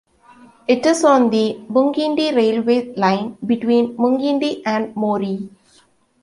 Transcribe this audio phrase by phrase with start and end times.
[0.67, 5.47] It is on the Mungindi railway line between Mungindi and Moree.